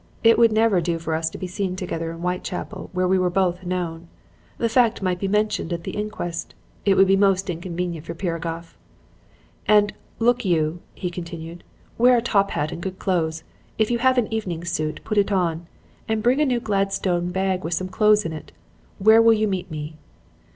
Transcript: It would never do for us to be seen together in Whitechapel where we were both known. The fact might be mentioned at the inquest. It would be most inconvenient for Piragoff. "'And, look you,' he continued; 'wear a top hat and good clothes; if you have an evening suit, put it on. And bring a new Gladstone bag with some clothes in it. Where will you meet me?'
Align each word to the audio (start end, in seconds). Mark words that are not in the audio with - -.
It 0.23 0.39
would 0.39 0.51
never 0.51 0.81
do 0.81 0.97
for 0.97 1.13
us 1.13 1.29
to 1.29 1.37
be 1.37 1.45
seen 1.45 1.75
together 1.75 2.09
in 2.09 2.21
Whitechapel 2.21 2.89
where 2.91 3.07
we 3.07 3.19
were 3.19 3.29
both 3.29 3.63
known. 3.63 4.07
The 4.57 4.67
fact 4.67 5.03
might 5.03 5.19
be 5.19 5.27
mentioned 5.27 5.71
at 5.71 5.83
the 5.83 5.91
inquest. 5.91 6.55
It 6.85 6.97
would 6.97 7.05
be 7.05 7.15
most 7.15 7.51
inconvenient 7.51 8.07
for 8.07 8.15
Piragoff. 8.15 8.75
"'And, 9.67 9.93
look 10.17 10.43
you,' 10.43 10.79
he 10.95 11.11
continued; 11.11 11.63
'wear 11.99 12.17
a 12.17 12.21
top 12.23 12.49
hat 12.49 12.71
and 12.71 12.81
good 12.81 12.97
clothes; 12.97 13.43
if 13.77 13.91
you 13.91 13.99
have 13.99 14.17
an 14.17 14.33
evening 14.33 14.63
suit, 14.65 15.01
put 15.03 15.19
it 15.19 15.31
on. 15.31 15.67
And 16.07 16.23
bring 16.23 16.41
a 16.41 16.47
new 16.47 16.59
Gladstone 16.59 17.29
bag 17.29 17.63
with 17.63 17.75
some 17.75 17.87
clothes 17.87 18.25
in 18.25 18.33
it. 18.33 18.51
Where 18.97 19.21
will 19.21 19.33
you 19.33 19.47
meet 19.47 19.69
me?' 19.69 19.97